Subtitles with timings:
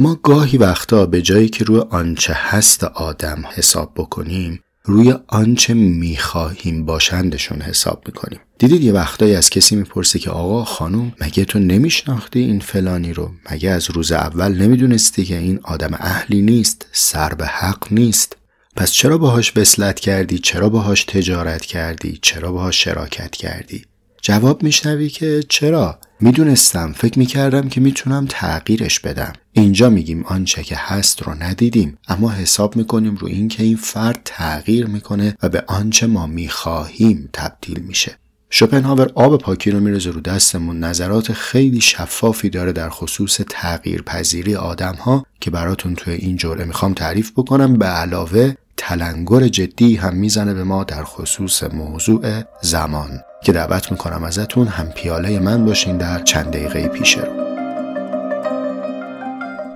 [0.00, 6.86] ما گاهی وقتا به جایی که روی آنچه هست آدم حساب بکنیم روی آنچه می‌خواهیم
[6.86, 8.40] باشندشون حساب می‌کنیم.
[8.58, 13.30] دیدید یه وقتایی از کسی می‌پرسه که آقا خانم مگه تو نمیشناختی این فلانی رو؟
[13.50, 18.36] مگه از روز اول نمی‌دونستی که این آدم اهلی نیست سر به حق نیست؟
[18.76, 23.84] پس چرا باهاش وصلت کردی؟ چرا باهاش تجارت کردی؟ چرا باهاش شراکت کردی؟
[24.22, 29.32] جواب میشنوی که چرا؟ می‌دونستم فکر می‌کردم که می‌تونم تغییرش بدم.
[29.52, 34.86] اینجا میگیم آنچه که هست رو ندیدیم اما حساب می‌کنیم رو اینکه این فرد تغییر
[34.86, 38.16] می‌کنه و به آنچه ما می‌خواهیم تبدیل میشه.
[38.50, 40.84] شوپنهاور آب پاکی رو میرزه رو دستمون.
[40.84, 46.64] نظرات خیلی شفافی داره در خصوص تغییر پذیری آدم ها که براتون توی این جوره
[46.64, 47.74] می‌خوام تعریف بکنم.
[47.74, 53.20] به علاوه تلنگر جدی هم می‌زنه به ما در خصوص موضوع زمان.
[53.42, 57.40] که دعوت می‌کنم ازتون هم پیاله من باشین در چند دقیقه پیش رو.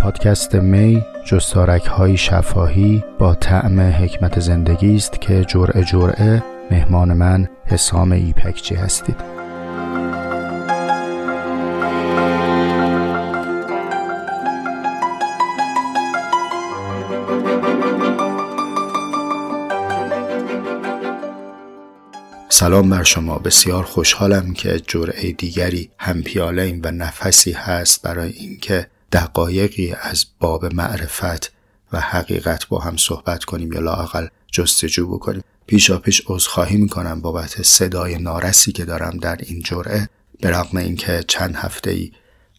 [0.00, 7.48] پادکست می جستارک های شفاهی با طعم حکمت زندگی است که جرعه جرعه مهمان من
[7.66, 9.33] حسام ایپکچی هستید.
[22.64, 23.38] سلام بر شما.
[23.38, 30.74] بسیار خوشحالم که جرعه دیگری هم پیاله و نفسی هست برای اینکه دقایقی از باب
[30.74, 31.52] معرفت
[31.92, 35.44] و حقیقت با هم صحبت کنیم یا لاقل جستجو بکنیم.
[35.66, 40.08] پیشا پیش عذرخواهی می‌کنم بابت صدای نارسی که دارم در این جرعه.
[40.40, 42.12] به رغم اینکه چند هفته ای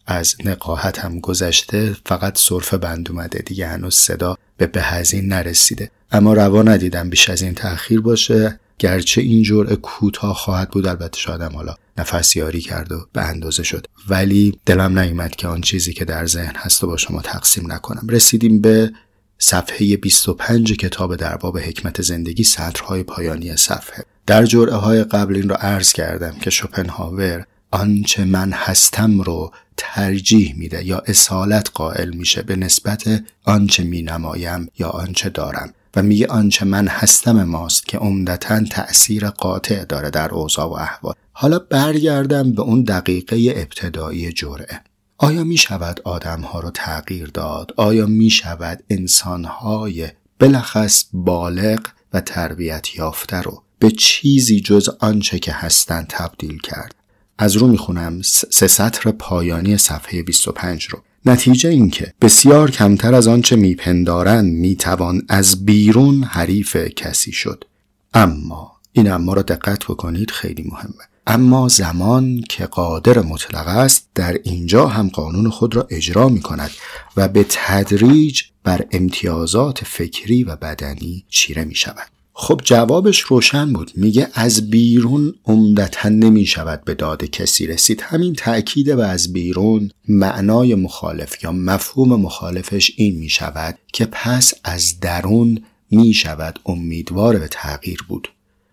[0.06, 5.90] از نقاهت هم گذشته فقط صرف بند اومده دیگه هنوز صدا به بهزین نرسیده.
[6.12, 8.60] اما روا ندیدم بیش از این تأخیر باشه.
[8.78, 13.62] گرچه این جرعه کوتاه خواهد بود البته شادم حالا نفس یاری کرد و به اندازه
[13.62, 13.86] شد.
[14.08, 18.06] ولی دلم نیومد که آن چیزی که در ذهن هست و با شما تقسیم نکنم.
[18.08, 18.92] رسیدیم به
[19.38, 24.04] صفحه 25 کتاب در باب حکمت زندگی سطرهای پایانی صفحه.
[24.26, 30.54] در جرعه های قبل این را عرض کردم که شوپنهاور آنچه من هستم رو ترجیح
[30.56, 35.72] میده یا اصالت قائل میشه به نسبت آنچه مینمایم یا آنچه دارم.
[35.96, 41.14] و میگه آنچه من هستم ماست که عمدتا تأثیر قاطع داره در اوضاع و احوال
[41.32, 44.80] حالا برگردم به اون دقیقه ابتدایی جرعه
[45.18, 50.08] آیا می شود آدم ها رو تغییر داد؟ آیا می شود انسان های
[50.38, 51.80] بلخص بالغ
[52.12, 56.94] و تربیت یافته رو به چیزی جز آنچه که هستند تبدیل کرد؟
[57.38, 63.56] از رو می‌خونم سه سطر پایانی صفحه 25 رو نتیجه اینکه بسیار کمتر از آنچه
[63.56, 67.64] میپندارند می‌توان از بیرون حریف کسی شد.
[68.14, 71.04] اما این اما را دقت بکنید خیلی مهمه.
[71.26, 76.70] اما زمان که قادر مطلق است در اینجا هم قانون خود را اجرا می کند
[77.16, 83.90] و به تدریج بر امتیازات فکری و بدنی چیره می شود خب جوابش روشن بود.
[83.94, 88.00] میگه از بیرون عمدتا نمی شود به داد کسی رسید.
[88.00, 94.54] همین تأکید و از بیرون معنای مخالف یا مفهوم مخالفش این می شود که پس
[94.64, 98.28] از درون می شود امیدوار به تغییر بود.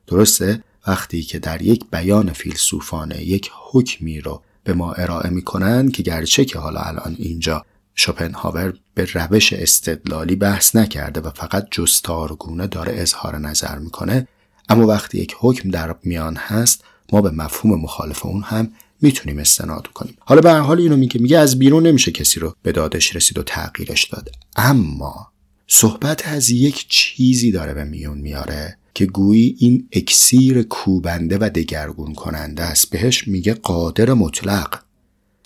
[0.08, 5.92] درسته؟ وقتی که در یک بیان فیلسوفانه یک حکمی رو به ما ارائه می کنند
[5.92, 7.66] که گرچه که حالا الان اینجا
[7.96, 14.28] شوپنهاور به روش استدلالی بحث نکرده و فقط جستارگونه داره اظهار نظر می‌کنه.
[14.70, 18.72] اما وقتی یک حکم در میان هست ما به مفهوم مخالف اون هم
[19.02, 20.18] می‌تونیم استناد کنیم.
[20.20, 23.38] حالا به هر حال اینو میگه میگه از بیرون نمیشه کسی رو به دادش رسید
[23.38, 24.30] و تغییرش داد.
[24.56, 25.32] اما
[25.68, 32.14] صحبت از یک چیزی داره به میون میاره که گویی این اکسیر کوبنده و دگرگون
[32.14, 32.90] کننده است.
[32.90, 34.80] بهش میگه قادر مطلق.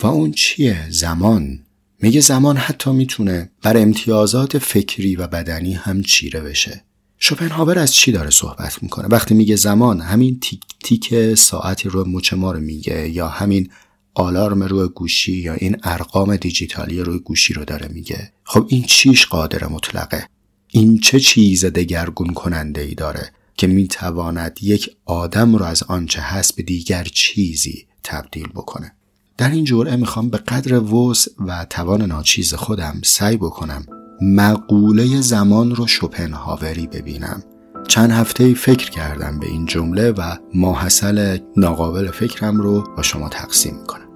[0.03, 1.59] و اون چیه؟ زمان.
[2.02, 6.84] میگه زمان حتی می‌تونه بر امتیازات فکری و بدنی هم چیره بشه.
[7.19, 12.34] شوپنهاور از چی داره صحبت می‌کنه؟ وقتی میگه زمان همین تیک تیک ساعتی رو مچ
[12.34, 13.69] ما رو میگه یا همین
[14.13, 18.31] آلارم روی گوشی یا این ارقام دیجیتالی روی گوشی رو داره میگه.
[18.44, 20.28] خب این چیش قادر مطلقه؟
[20.67, 26.55] این چه چیز دگرگون کننده ای داره که می‌تواند یک آدم رو از آنچه هست
[26.55, 28.96] به دیگر چیزی تبدیل بکنه؟
[29.37, 33.85] در این جرعه می‌خوام به قدر وس و توان ناچیز خودم سعی بکنم
[34.22, 37.43] مقوله زمان رو شوپنهاوری ببینم.
[37.87, 43.75] چند هفته فکر کردم به این جمله و ماحصل ناقابل فکرم رو با شما تقسیم
[43.75, 44.06] می‌کنم.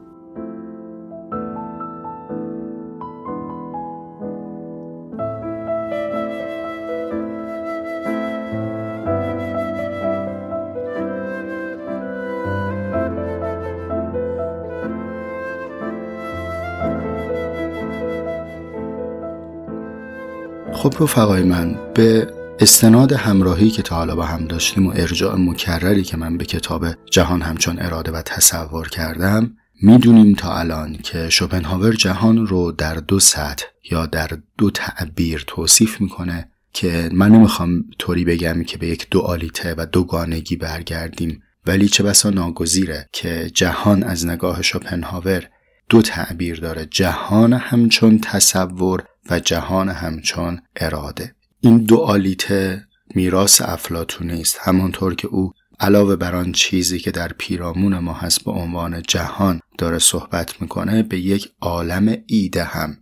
[20.82, 22.28] خب رفقای من به
[22.60, 26.86] استناد همراهی که تا حالا با هم داشتیم و ارجاع مکرری که من به کتاب
[27.12, 29.52] جهان همچون اراده و تصور کردم
[29.82, 36.02] می‌دونیم تا الان که شوپنهاور جهان رو در دو سطح یا در دو تعبیر توصیف
[36.02, 42.04] می‌کنه که من نمی‌خوام طوری بگم که به یک دوالیته و دوگانگی برگردیم ولی چه
[42.04, 45.48] بسا ناگزیره که جهان از نگاه شوپنهاور
[45.90, 46.86] دو تعبیر داره.
[46.86, 51.36] جهان همچون تصور و جهان همچون اراده.
[51.60, 54.58] این دوالیته میراث افلاتونی است.
[54.62, 59.60] همانطور که او علاوه بر آن چیزی که در پیرامون ما هست به عنوان جهان
[59.78, 62.98] داره صحبت می‌کنه به یک عالم ایده هم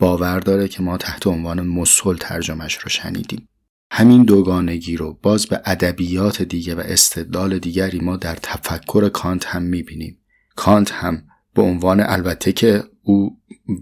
[0.00, 3.48] باور داره که ما تحت عنوان مسل ترجمهش رو شنیدیم.
[3.90, 9.62] همین دوگانگی رو باز به ادبیات دیگه و استدلال دیگری ما در تفکر کانت هم
[9.62, 10.18] می‌بینیم.
[10.56, 11.22] کانت هم
[11.54, 13.36] به عنوان البته که او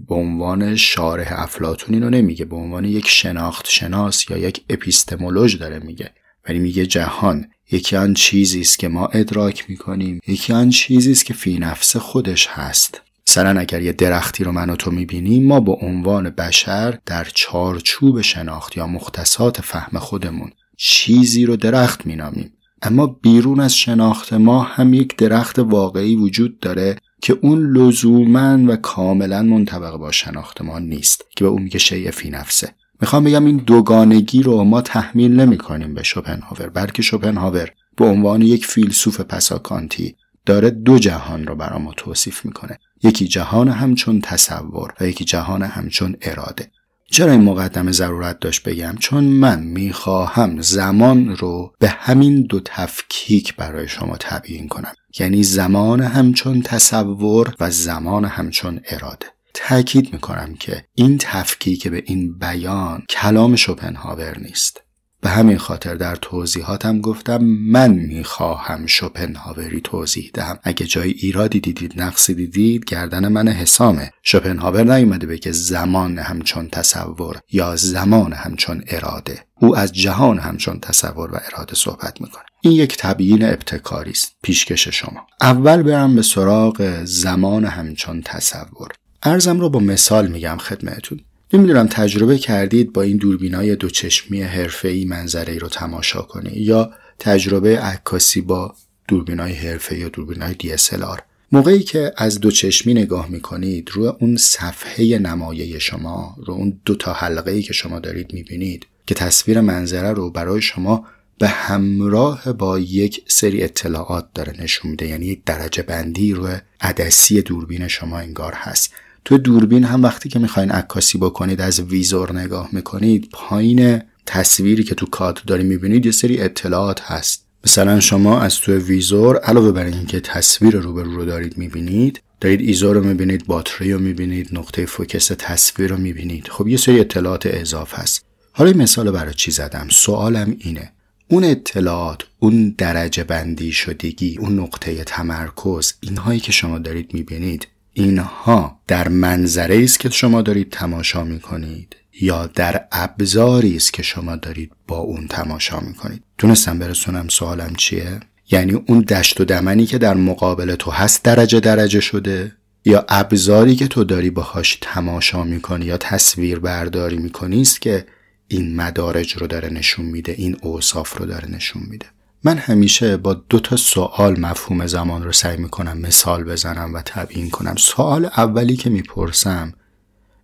[0.08, 5.78] به عنوان شارح افلاطون اینو نمیگه به عنوان یک شناخت شناس یا یک اپیستمولوژ داره
[5.78, 6.10] میگه.
[6.48, 11.24] ولی میگه جهان یکی آن چیزی است که ما ادراک می‌کنیم یکی آن چیزی است
[11.24, 13.02] که فی نفسه خودش هست.
[13.28, 18.20] مثلا اگر یه درختی رو من و تو می‌بینیم ما به عنوان بشر در چارچوب
[18.20, 22.52] شناخت یا مختصات فهم خودمون چیزی رو درخت مینامیم.
[22.82, 28.76] اما بیرون از شناخت ما هم یک درخت واقعی وجود داره که اون لزوما و
[28.76, 32.74] کاملا منطبق با شناخت ما نیست که به اون میگه شیء فی نفسه.
[33.00, 38.42] می‌خوام بگم این دوگانگی رو ما تحمیل نمی کنیم به شوپنهاور بلکه شوپنهاور به عنوان
[38.42, 40.16] یک فیلسوف پساکانتی
[40.46, 42.78] داره دو جهان رو برای ما توصیف می‌کنه.
[43.02, 46.70] یکی جهان همچون تصور و یکی جهان همچون اراده.
[47.10, 53.56] چرا این مقدمه ضرورت داشت بگم؟ چون من می‌خواهم زمان رو به همین دو تفکیک
[53.56, 54.92] برای شما تبیین کنم.
[55.18, 59.26] یعنی زمان همچون تصور و زمان همچون اراده.
[59.54, 64.80] تأکید می‌کنم که این تفکیک به این بیان کلام شوپنهاور نیست.
[65.22, 70.58] به همین خاطر در توضیحاتم گفتم من می‌خواهم شوپنهاوری توضیح دهم.
[70.62, 74.10] اگه جای ایرادی دیدید نقصی دیدید گردن من حسامه.
[74.22, 79.44] شوپنهاور نیومده به که زمان همچون تصور یا زمان همچون اراده.
[79.60, 82.44] او از جهان همچون تصور و اراده صحبت می‌کنه.
[82.60, 85.26] این یک تبیین ابتکاری است پیشکش شما.
[85.40, 88.88] اول برم به سراغ زمان همچون تصور.
[89.22, 91.20] ارزم رو با مثال میگم خدمتون
[91.52, 96.90] نمی‌دونم تجربه کردید با این دوربینای دو چشمی حرفه‌ای منظره ای رو تماشا کنید یا
[97.19, 98.75] تجربه عکاسی با
[99.08, 101.20] دوربینای حرفه یا دوربینای DSLR
[101.52, 106.94] موقعی که از دو چشمی نگاه می‌کنید روی اون صفحه نمایه شما رو اون دو
[106.94, 111.06] تا حلقه ای که شما دارید می‌بینید که تصویر منظره رو برای شما
[111.38, 115.08] به همراه با یک سری اطلاعات داره نشون میده.
[115.08, 118.94] یعنی یک درجه بندی روی عدسی دوربین شما انگار هست.
[119.24, 124.94] تو دوربین هم وقتی که می‌خواین عکاسی بکنید از ویزور نگاه می‌کنید پایین تصویری که
[124.94, 127.46] تو کادر داری می‌بینید یه سری اطلاعات هست.
[127.64, 132.60] مثلا شما از تو ویزور علاوه بر اینکه تصویر رو به رو دارید می‌بینید دارید
[132.60, 136.48] ایزو رو می‌بینید باتری رو می‌بینید نقطه فوکس تصویر رو می‌بینید.
[136.48, 138.24] خب یه سری اطلاعات اضافه هست.
[138.52, 140.92] حالا این مثال برای چی زدم؟ سوالم اینه.
[141.28, 148.80] اون اطلاعات اون درجه بندی شدگی اون نقطه تمرکز اینهایی که شما دارید می‌بینید اینها
[148.86, 154.36] در منظره است که شما دارید تماشا می کنید یا در ابزاری است که شما
[154.36, 159.86] دارید با اون تماشا می کنید تونستم برسونم سوالم چیه؟ یعنی اون دشت و دمنی
[159.86, 162.52] که در مقابل تو هست درجه درجه شده؟
[162.84, 168.06] یا ابزاری که تو داری باهاش تماشا می‌کنی یا تصویر برداری می‌کنی است که
[168.48, 172.06] این مدارج رو داره نشون میده این اوصاف رو داره نشون میده؟
[172.44, 177.51] من همیشه با دو تا سوال مفهوم زمان رو سعی می‌کنم مثال بزنم و تبیین
[177.51, 177.75] کنم.
[177.77, 179.72] سوال اولی که می‌پرسم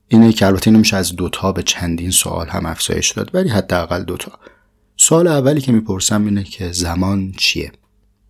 [0.08, 4.02] اینه که البته اینو میشه از دوتا به چندین سوال هم افزایش داد ولی حداقل
[4.02, 4.32] دوتا
[4.96, 7.72] سوال اولی که می‌پرسم اینه که زمان چیه؟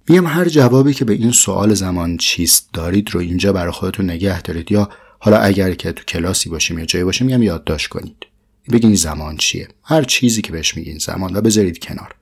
[0.08, 4.42] میگم هر جوابی که به این سوال زمان چیست دارید رو اینجا برای خودتون نگه
[4.42, 8.26] دارید یا حالا اگر که تو کلاسی باشیم یا جایی باشیم میگم یادداشت کنید.
[8.72, 12.14] بگین زمان چیه؟ هر چیزی که بهش میگین زمان و بذارید کنار.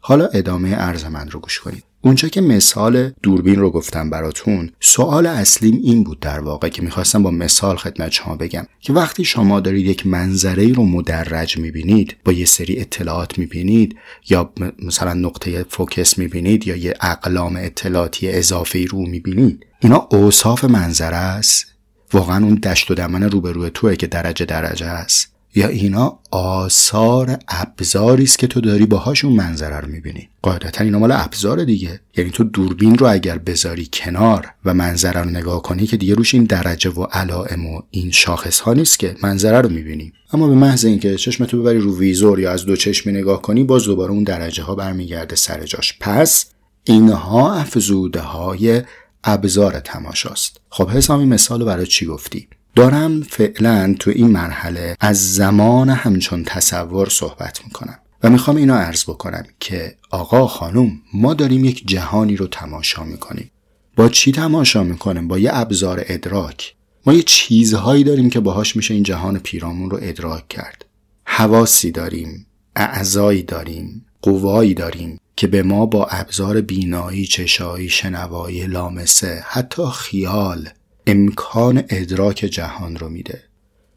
[0.00, 1.84] حالا ادامه عرض من رو گوش کنید.
[2.00, 7.22] اونجا که مثال دوربین رو گفتم براتون سوال اصلیم این بود در واقع که می‌خواستم
[7.22, 12.32] با مثال خدمت شما بگم که وقتی شما دارید یک منظره رو مدرج می‌بینید با
[12.32, 13.96] یه سری اطلاعات می‌بینید
[14.28, 21.16] یا مثلا نقطه فوکس می‌بینید یا یه اقلام اطلاعاتی اضافه رو می‌بینید اینا اوصاف منظره
[21.16, 21.66] است.
[22.12, 25.37] واقعا اون دشت و دمن روبروی توه که درجه درجه است.
[25.54, 30.28] یا اینا آثار ابزاری است که تو داری باهاشون منظره رو می‌بینی.
[30.42, 32.00] قاعدتا اینا مال ابزار دیگه.
[32.16, 36.34] یعنی تو دوربین رو اگر بذاری کنار و منظره رو نگاه کنی که دیگه روش
[36.34, 40.12] این درجه و علائم و این شاخص ها نیست که منظره رو می‌بینی.
[40.32, 43.84] اما به محض اینکه چشمتو ببری رو ویزور یا از دو چشمی نگاه کنی باز
[43.84, 45.98] دوباره اون درجه ها برمیگرده سر جاش.
[46.00, 46.46] پس
[46.84, 48.82] اینها افزوده های
[49.24, 50.60] ابزار تماشاست.
[50.68, 57.08] خب حسامی مثال برای چی گفتی؟ دارم فعلا تو این مرحله از زمان همچون تصور
[57.08, 62.46] صحبت می‌کنم و می‌خوام اینو عرض بکنم که آقا خانم ما داریم یک جهانی رو
[62.46, 63.50] تماشا می‌کنیم.
[63.96, 66.74] با چی تماشا می‌کنیم؟ با یه ابزار ادراک.
[67.06, 70.84] ما یه چیزهایی داریم که باهاش میشه این جهان پیرامون رو ادراک کرد.
[71.24, 79.44] حواسی داریم اعضایی داریم قوایی داریم که به ما با ابزار بینایی، چشایی، شنوایی، لامسه،
[79.46, 80.68] حتی خیال
[81.08, 83.42] امکان ادراک جهان رو میده.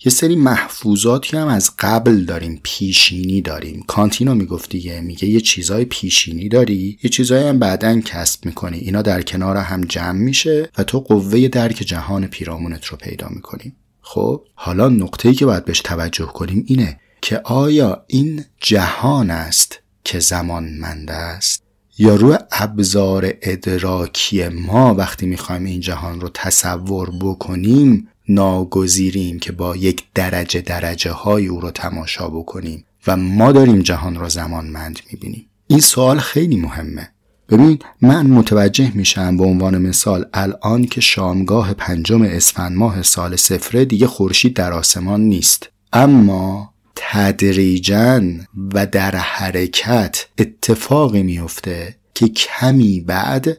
[0.06, 3.84] یه سری محفوظاتی هم از قبل داریم پیشینی داریم.
[3.88, 8.78] کانتینو می‌گفت دیگه میگه یه چیزای پیشینی داری یه چیزایی هم بعدا کسب می‌کنی.
[8.78, 13.76] اینا در کنار هم جمع میشه و تو قوه درک جهان پیرامونت رو پیدا می‌کنی.
[14.02, 20.20] خب حالا نقطه‌ای که باید بهش توجه کنیم اینه که آیا این جهان است که
[20.20, 21.61] زمانمند است؟
[22.02, 29.76] یا روی ابزار ادراکی ما وقتی می‌خوایم این جهان رو تصور بکنیم ناگزیریم که با
[29.76, 35.46] یک درجه درجه های او رو تماشا بکنیم و ما داریم جهان را زمانمند می‌بینیم.
[35.68, 37.10] این سوال خیلی مهمه.
[37.50, 43.86] ببین من متوجه میشم به عنوان مثال الان که شامگاه پنجم اسفند ماه سال سفره
[43.86, 45.70] دیگه خورشید در آسمان نیست.
[45.94, 46.71] اما
[47.04, 48.22] تدریجا
[48.74, 53.58] و در حرکت اتفاقی میفته که کمی بعد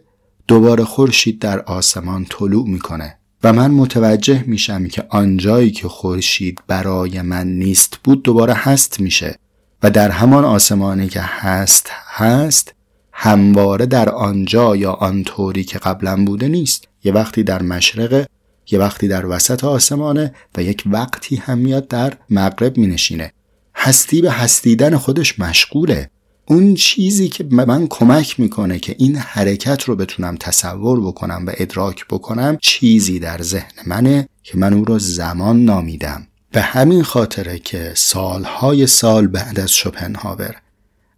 [0.49, 3.19] دوباره خورشید در آسمان طلوع می‌کنه.
[3.45, 9.39] و من متوجه میشم که آنجایی که خورشید برای من نیست بود دوباره هست میشه.
[9.83, 12.75] و در همان آسمانی که هست هست
[13.13, 16.89] همواره در آنجا یا آنطوری که قبلا بوده نیست.
[17.05, 18.27] یه وقتی در مشرق
[18.71, 23.33] یه وقتی در وسط آسمانه و یک وقتی هم میاد در مغرب می نشینه
[23.75, 26.11] هستی به هستیدن خودش مشغوله.
[26.47, 32.07] اون چیزی که من کمک می‌کنه که این حرکت رو بتونم تصور بکنم و ادراک
[32.11, 36.27] بکنم چیزی در ذهن منه که من او را زمان نامیدم.
[36.53, 40.57] به همین خاطره که سالهای سال بعد از شوپنهاور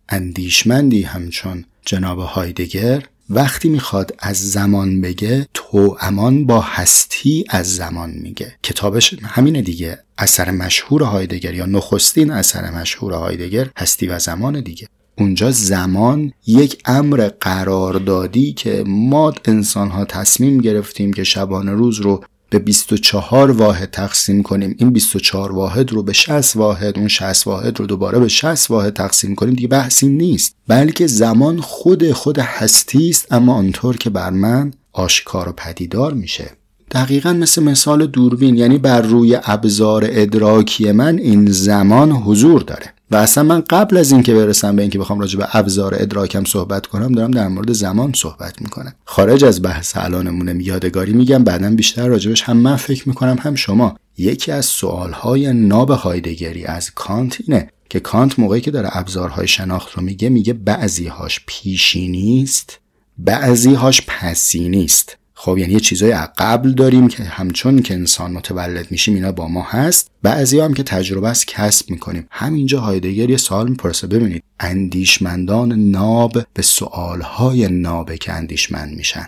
[0.09, 8.11] اندیشمندی همچون جناب هایدگر وقتی می‌خواد از زمان بگه تو امان با هستی از زمان
[8.11, 8.55] میگه.
[8.63, 9.99] کتابش همینه دیگه.
[10.19, 14.89] اثر مشهور هایدگر یا نخستین اثر مشهور هایدگر هستی و زمان دیگه.
[15.19, 22.25] اونجا زمان یک امر قراردادی که ما انسان ها تصمیم گرفتیم که شبانه روز رو
[22.55, 24.75] به 24 واحد تقسیم کنیم.
[24.79, 28.93] این 24 واحد رو به 60 واحد اون 60 واحد رو دوباره به 60 واحد
[28.93, 29.55] تقسیم کنیم.
[29.55, 30.57] دیگه بحثی نیست.
[30.69, 36.51] بلکه زمان خود خود هستی است اما آنطور که بر من آشکار و پدیدار میشه.
[36.91, 42.94] دقیقا مثل مثال دوربین یعنی بر روی ابزار ادراکی من این زمان حضور داره.
[43.11, 46.87] و اصلا من قبل از اینکه برسم به اینکه بخوام راجع به ابزار ادراکم صحبت
[46.87, 48.95] کنم دارم در مورد زمان صحبت می‌کنم.
[49.05, 53.97] خارج از بحث الانمون یادگاری میگم بعدا بیشتر راجبش هم من فکر می‌کنم هم شما.
[54.19, 59.93] یکی از سوالهای ناب هایدگری از کانت اینه که کانت موقعی که داره ابزارهای شناخت
[59.93, 62.79] رو میگه میگه بعضیهاش پیشینی است
[63.19, 69.15] بعضیهاش پسینی است خب یعنی یه چیزای قبل داریم که همچون که انسان متولد میشیم
[69.15, 70.11] اینا با ما هست.
[70.23, 72.27] بعضی هم که تجربه است کسب می‌کنیم.
[72.31, 74.07] همینجا هایدگر یه سوال می‌پرسه.
[74.07, 79.27] ببینید اندیشمندان ناب به سوالهای نابه که اندیشمند میشن.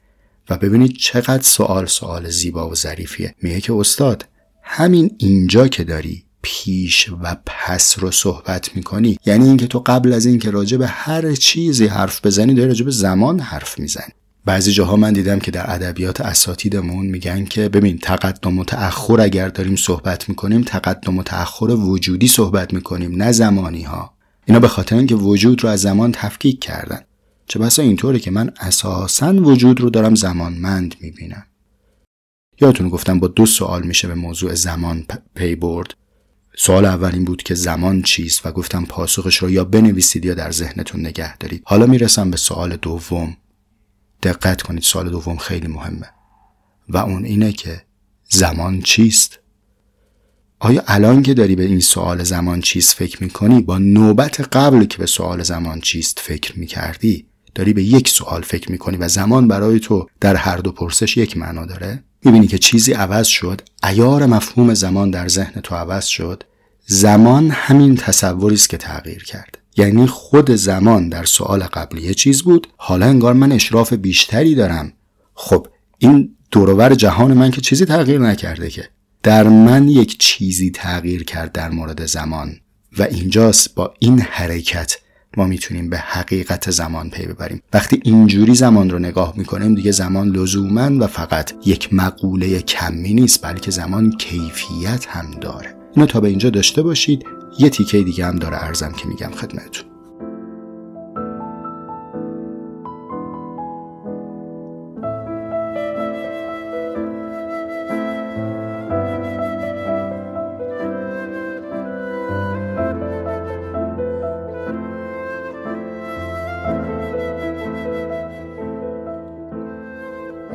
[0.50, 3.34] و ببینید چقدر سوال سوال زیبا و ظریفیه.
[3.42, 4.26] میگه که استاد
[4.62, 10.26] همین اینجا که داری پیش و پس رو صحبت می‌کنی یعنی اینکه تو قبل از
[10.26, 14.12] اینکه راجع به هر چیزی حرف بزنی داری راجع به زمان حرف می‌زنی.
[14.46, 19.48] بعضی جاها من دیدم که در ادبیات اساتیدمون میگن که ببین تقدم و تأخر اگر
[19.48, 24.96] داریم صحبت می‌کنیم تقدم و تأخر وجودی صحبت می‌کنیم نه زمانی ها اینا به خاطر
[24.96, 27.00] اینکه وجود رو از زمان تفکیک کردن.
[27.46, 31.46] چه بسا اینطوره که من اساسا وجود رو دارم زمانمند می‌بینم.
[32.60, 35.94] یادتون گفتم با دو سوال میشه به موضوع زمان پی برد.
[36.56, 40.50] سوال اول این بود که زمان چیست؟ و گفتم پاسخش رو یا بنویسید یا در
[40.50, 41.62] ذهنتون نگه دارید.
[41.64, 43.36] حالا می‌رسم به سوال دوم.
[44.26, 46.06] دقت کنید سال دوم خیلی مهمه.
[46.88, 47.82] و اون اینه که
[48.28, 49.38] زمان چیست؟
[50.58, 54.98] آیا الان که داری به این سوال زمان چیست فکر می‌کنی با نوبت قبل که
[54.98, 59.80] به سوال زمان چیست فکر می‌کردی داری به یک سوال فکر می‌کنی و زمان برای
[59.80, 64.74] تو در هر دو پرسش یک معنا داره؟ می‌بینی که چیزی عوض شد ایار مفهوم
[64.74, 66.42] زمان در ذهن تو عوض شد
[66.86, 69.58] زمان همین تصوری است که تغییر کرده.
[69.76, 72.66] یعنی خود زمان در سوال قبلی یه چیز بود.
[72.76, 74.92] حالا انگار من اشراف بیشتری دارم.
[75.34, 75.66] خب
[75.98, 78.88] این دورور جهان من که چیزی تغییر نکرده که.
[79.22, 82.56] در من یک چیزی تغییر کرد در مورد زمان.
[82.98, 84.96] و اینجاست با این حرکت
[85.36, 87.62] ما می‌تونیم به حقیقت زمان پی ببریم.
[87.72, 93.42] وقتی اینجوری زمان رو نگاه می‌کنیم دیگه زمان لزوما و فقط یک مقوله کمی نیست
[93.42, 95.74] بلکه زمان کیفیت هم داره.
[95.94, 97.24] اینو تا به اینجا داشته باشید.
[97.58, 99.95] یه تیکه دیگه هم داره ارزم که میگم خدمتتون.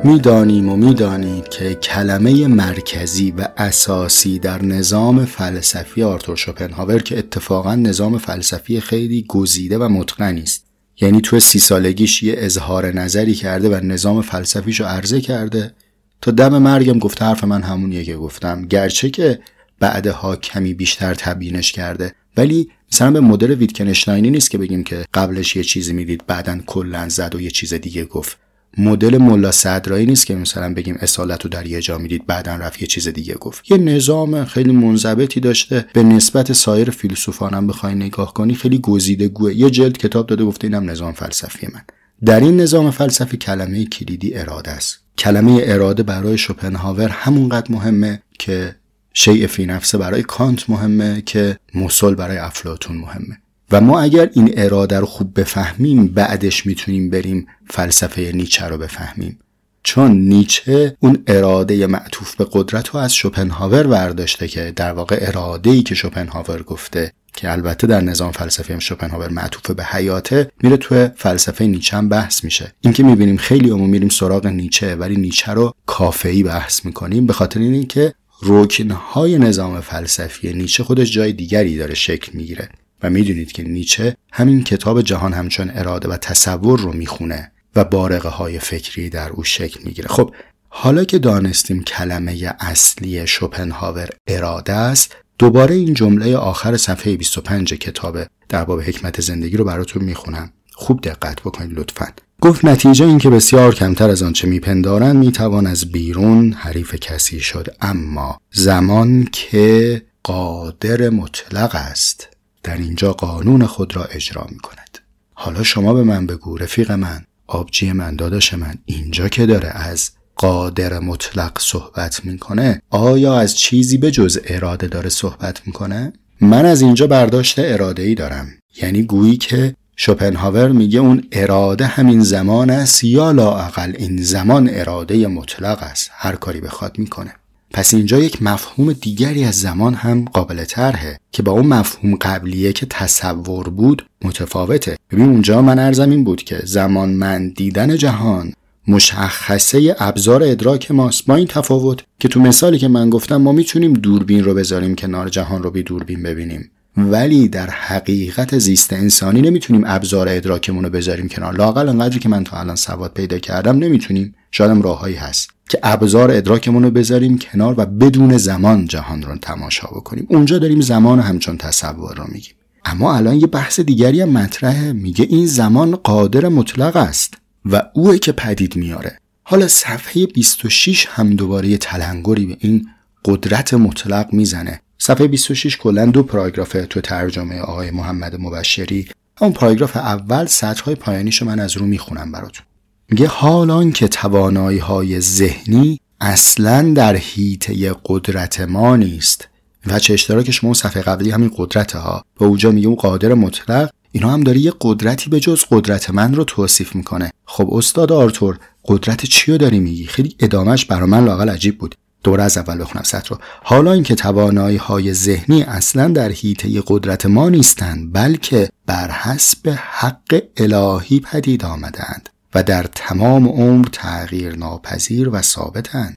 [0.04, 7.74] می‌دانیم و می‌دانید که کلمه مرکزی و اساسی در نظام فلسفی آرتور شوپنهاور که اتفاقا
[7.74, 10.64] نظام فلسفی خیلی گزیده و متقنی است
[11.00, 15.74] یعنی تو سی سالگیش یه اظهار نظری کرده و نظام فلسفیش رو عرضه کرده.
[16.20, 18.66] تا دم مرگم گفته حرف من همونیه که گفتم.
[18.66, 19.40] گرچه که
[19.80, 22.12] بعدها کمی بیشتر تبیینش کرده.
[22.36, 27.08] ولی مثلا به مدل ویتکنشتاینی نیست که بگیم که قبلش یه چیزی می‌دید بعدا کلا
[27.08, 28.38] زد و یه چیز دیگه گفت.
[28.78, 32.82] مدل ملا صدرایی نیست که مثلا بگیم اصالت رو در یه جا می‌دید بعدا رفت
[32.82, 33.70] یه چیز دیگه گفت.
[33.70, 35.84] یه نظام خیلی منضبطی داشته.
[35.92, 39.54] به نسبت سایر فیلسوفانم بخوای نگاه کنی خیلی گزیده گوه.
[39.54, 41.82] یه جلد کتاب داده گفته اینم نظام فلسفی من.
[42.24, 44.98] در این نظام فلسفی کلمه کلیدی اراده است.
[45.18, 48.74] کلمه اراده برای شوپنهاور همونقدر مهمه که
[49.14, 53.41] شیء فی نفسه برای کانت مهمه که مسل برای افلاتون مهمه.
[53.72, 59.38] و ما اگر این اراده رو خوب بفهمیم بعدش می‌تونیم بریم فلسفه نیچه رو بفهمیم.
[59.82, 65.70] چون نیچه اون اراده معطوف به قدرت رو از شوپنهاور برداشته که در واقع اراده
[65.70, 70.76] ای که شوپنهاور گفته که البته در نظام فلسفی هم شوپنهاور معطوف به حیاته میره
[70.76, 72.72] تو فلسفه نیچه هم بحث میشه.
[72.80, 77.32] این که می‌بینیم خیلی عموم میریم سراغ نیچه ولی نیچه رو کافه‌ای بحث می‌کنیم به
[77.32, 82.68] خاطر اینکه که رکنهای نظام فلسفی نیچه خودش جای دیگری داره شکل می‌گیره.
[83.02, 88.28] و می‌دونید که نیچه همین کتاب جهان همچون اراده و تصور رو می‌خونه و بارقه
[88.28, 90.08] های فکری در او شکل می‌گیره.
[90.08, 90.34] خب
[90.68, 98.18] حالا که دانستیم کلمه اصلی شوپنهاور اراده است دوباره این جمله آخر صفحه 25 کتاب
[98.48, 100.52] در باب حکمت زندگی رو براتون می‌خونم.
[100.72, 102.06] خوب دقت بکنید لطفا.
[102.40, 107.68] گفت نتیجه این که بسیار کمتر از آنچه میپندارند می‌توان از بیرون حریف کسی شد
[107.80, 112.28] اما زمان که قادر مطلق است.
[112.62, 114.98] در اینجا قانون خود را اجرا می کند.
[115.34, 117.24] حالا شما به من بگو رفیق من.
[117.46, 123.96] آبجی من داداش من اینجا که داره از قادر مطلق صحبت می‌کنه آیا از چیزی
[123.96, 128.48] به جز اراده داره صحبت می‌کنه؟ من از اینجا برداشت اراده ای دارم.
[128.82, 135.26] یعنی گویی که شوپنهاور میگه اون اراده همین زمان است یا لااقل این زمان اراده
[135.26, 136.10] مطلق است.
[136.12, 137.34] هر کاری بخواد می‌کنه.
[137.72, 142.72] پس اینجا یک مفهوم دیگری از زمان هم قابل تره که با اون مفهوم قبلیه
[142.72, 144.96] که تصور بود متفاوته.
[145.10, 148.52] ببین اونجا من ارزم این بود که زمان من دیدن جهان
[148.88, 151.26] مشخصه ابزار ادراک ماست.
[151.26, 155.28] با این تفاوت که تو مثالی که من گفتم ما می‌تونیم دوربین رو بذاریم کنار
[155.28, 156.70] جهان رو بی دوربین ببینیم.
[156.96, 161.54] ولی در حقیقت زیست انسانی نمی‌تونیم ابزار ادراکمون رو بذاریم کنار.
[161.54, 164.34] لاقل انقدری که من تا الان سواد پیدا کردم نمی‌تونیم.
[164.50, 169.86] شاید راههایی هست که ابزار ادراکمون رو بذاریم کنار و بدون زمان جهان رو تماشا
[169.86, 170.26] بکنیم.
[170.30, 172.54] اونجا داریم زمان همچون تصور رو میگیم.
[172.84, 174.92] اما الان یه بحث دیگری هم مطرحه.
[174.92, 179.18] میگه این زمان قادر مطلق است و اوه که پدید میاره.
[179.42, 182.86] حالا صفحه 26 هم دوباره یه تلنگری به این
[183.24, 184.80] قدرت مطلق می‌زنه.
[185.04, 189.08] صفحه 26 کلا دو پاراگراف تو ترجمه آقای محمد مبشری.
[189.40, 192.66] اون پاراگراف اول سطرهای پایانیشو من از رو می‌خونم براتون.
[193.10, 199.48] میگه حالان که توانایی های ذهنی اصلا در حیطه قدرت ما نیست
[199.86, 202.24] و چه اشتراک شما صفحه قبلی همین قدرت ها.
[202.40, 206.34] و اونجا میگه اون قادر مطلق اینا هم داره یه قدرتی به جز قدرت من
[206.34, 207.30] رو توصیف می‌کنه.
[207.44, 211.94] خب استاد آرتور قدرت چی رو داری میگی؟ خیلی ادامش برا من لاقل عجیب بود.
[212.22, 213.38] دوره از اول بخونم سطر رو.
[213.62, 220.42] حالا اینکه توانایی های ذهنی اصلا در حیطه قدرت ما نیستند بلکه بر حسب حق
[220.56, 226.16] الهی پدید آمدند و در تمام عمر تغییر ناپذیر و ثابتند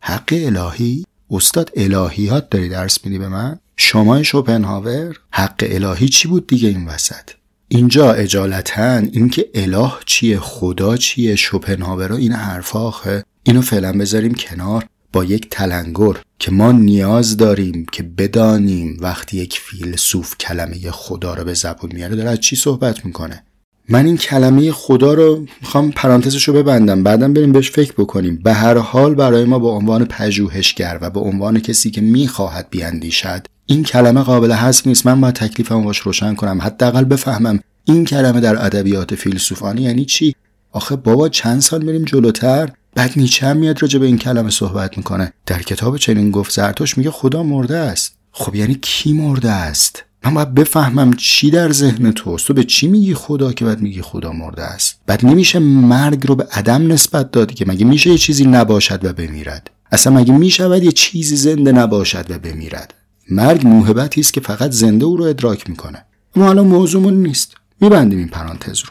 [0.00, 6.46] حق الهی؟ استاد الهیات داری درس میدی به من؟ شما شوپنهاور؟ حق الهی چی بود
[6.46, 7.30] دیگه این وسط؟
[7.68, 14.84] اینجا اجالتا اینکه اله چیه خدا چیه شوپنهاور این حرفاخه اینو فعلا بذاریم کنار.
[15.12, 21.44] با یک تلنگر که ما نیاز داریم که بدانیم وقتی یک فیلسوف کلمه خدا رو
[21.44, 23.44] به زبون میاره داره از چی صحبت می‌کنه؟
[23.88, 28.36] من این کلمه خدا رو می‌خوام پرانتزش رو ببندم بعدم بریم بهش فکر بکنیم.
[28.36, 33.46] به هر حال برای ما به عنوان پژوهشگر و به عنوان کسی که می‌خواهد بیاندیشد
[33.66, 35.06] این کلمه قابل حذف نیست.
[35.06, 40.34] من باید تکلیفم باش روشن کنم حداقل بفهمم این کلمه در ادبیات فیلسوفانه یعنی چی؟
[40.72, 44.96] آخه بابا چند سال میریم جلوتر؟ بعد نیچه هم میاد راجع به این کلمه صحبت
[44.96, 45.32] می‌کنه.
[45.46, 48.16] در کتاب چنین گفت زرتوش میگه خدا مرده است.
[48.32, 52.46] خب یعنی کی مرده است؟ من باید بفهمم چی در ذهن توست.
[52.46, 56.34] تو به چی میگی خدا که بعد میگی خدا مرده است؟ بعد نمیشه مرگ رو
[56.34, 60.82] به عدم نسبت دادی که مگه میشه یه چیزی نباشد و بمیرد؟ اصلا مگه می‌شود
[60.82, 62.94] یه چیزی زنده نباشد و بمیرد؟
[63.30, 66.04] مرگ موهبتی است که فقط زنده او رو ادراک می‌کنه.
[66.36, 67.54] اما الان موضوعمون نیست.
[67.80, 68.90] میبندیم این پرانتز رو.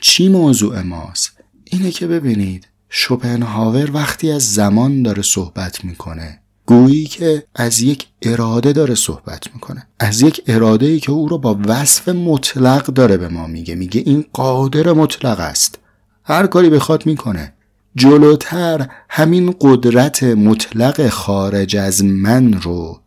[0.00, 1.30] چی موضوع ماست؟
[1.64, 2.66] اینه که ببینید.
[2.88, 9.86] شوپنهاور وقتی از زمان داره صحبت می‌کنه گویی که از یک اراده داره صحبت می‌کنه.
[9.98, 13.74] از یک اراده ای که او رو با وصف مطلق داره به ما میگه.
[13.74, 15.78] میگه این قادر مطلق است.
[16.24, 17.52] هر کاری بخواد می‌کنه.
[17.96, 23.00] جلوتر همین قدرت مطلق خارج از من رو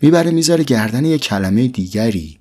[0.00, 2.38] می‌بره می‌ذاره گردن یک کلمه دیگری.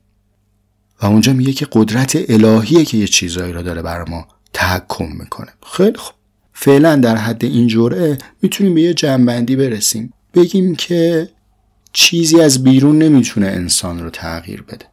[1.01, 5.53] و اونجا میگه که قدرت الهیه که یه چیزایی رو داره بر ما تحکم می‌کنه.
[5.71, 6.15] خیلی خوب.
[6.53, 10.13] فعلا در حد این جرعه می‌تونیم به یه جنبندی برسیم.
[10.33, 11.29] بگیم که
[11.93, 14.85] چیزی از بیرون نمی‌تونه انسان رو تغییر بده.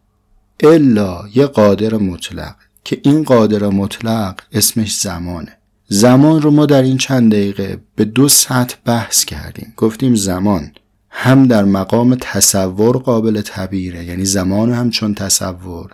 [0.61, 5.57] الا یه قادر مطلق که این قادر مطلق اسمش زمانه.
[5.89, 9.73] زمان رو ما در این چند دقیقه به دو سطح بحث کردیم.
[9.77, 10.73] گفتیم زمان
[11.11, 15.91] هم در مقام تصور قابل تبیره یعنی زمان هم چون تصور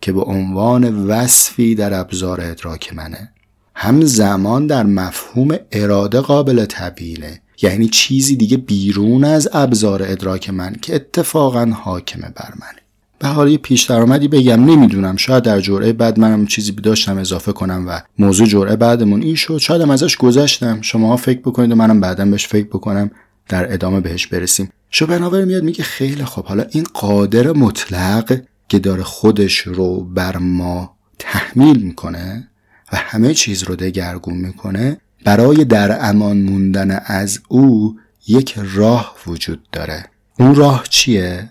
[0.00, 3.32] که به عنوان وصفی در ابزار ادراک منه.
[3.74, 7.40] هم زمان در مفهوم اراده قابل تبیینه.
[7.62, 12.82] یعنی چیزی دیگه بیرون از ابزار ادراک من که اتفاقا حاکمه بر منه
[13.18, 17.52] به حال یه پیش درآمدی بگم نمی‌دونم شاید در جرعه بعد منم چیزی داشتم اضافه
[17.52, 19.58] کنم و موضوع جرعه بعدمون این شد.
[19.58, 20.80] شاید ازش گذشتم.
[20.80, 23.10] شما فکر بکنید و منم بعدا بهش فکر بکنم.
[23.48, 24.70] در ادامه بهش برسیم.
[24.90, 30.96] شوپنهاور میاد میگه خیلی خب حالا این قادر مطلق که داره خودش رو بر ما
[31.18, 32.48] تحمیل می‌کنه
[32.92, 39.70] و همه چیز رو دگرگون می‌کنه برای در امان موندن از او یک راه وجود
[39.72, 40.04] داره.
[40.38, 41.48] اون راه چیه؟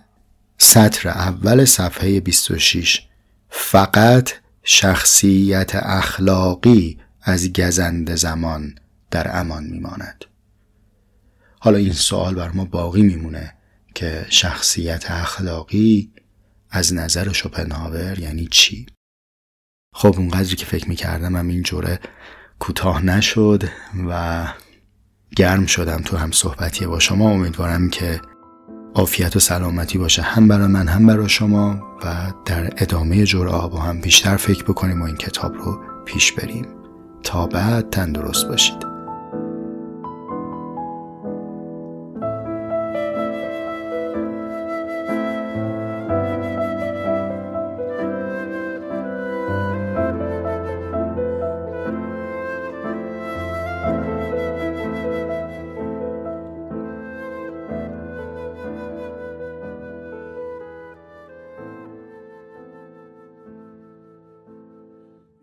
[0.58, 3.08] سطر اول صفحه 26
[3.50, 4.32] فقط
[4.64, 8.76] شخصیت اخلاقی از گزند زمان
[9.12, 10.26] در امان میماند.
[11.60, 13.54] حالا این سوال بر ما باقی میمونه
[13.96, 16.12] که شخصیت اخلاقی
[16.70, 18.86] از نظر شوپنهاور یعنی چی؟
[19.94, 22.00] خب اونقدری که فکر می‌کردم هم این جوره
[22.60, 23.64] کوتاه نشد
[24.10, 24.44] و
[25.36, 27.32] گرم شدم تو هم صحبتی با شما.
[27.32, 28.22] امیدوارم که
[28.96, 33.80] عافیت و سلامتی باشه هم برای من هم برای شما و در ادامه جرعه با
[33.80, 36.66] هم بیشتر فکر بکنیم و این کتاب رو پیش بریم.
[37.24, 38.91] تا بعد تندرست باشید.